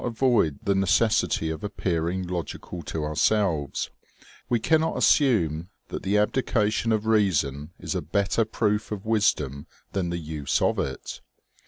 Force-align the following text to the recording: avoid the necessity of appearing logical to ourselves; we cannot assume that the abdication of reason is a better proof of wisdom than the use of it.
avoid 0.03 0.57
the 0.63 0.73
necessity 0.73 1.51
of 1.51 1.63
appearing 1.63 2.25
logical 2.25 2.81
to 2.81 3.03
ourselves; 3.03 3.91
we 4.49 4.59
cannot 4.59 4.97
assume 4.97 5.69
that 5.89 6.01
the 6.01 6.17
abdication 6.17 6.91
of 6.91 7.05
reason 7.05 7.69
is 7.77 7.93
a 7.93 8.01
better 8.01 8.43
proof 8.43 8.91
of 8.91 9.05
wisdom 9.05 9.67
than 9.91 10.09
the 10.09 10.17
use 10.17 10.59
of 10.59 10.79
it. 10.79 11.21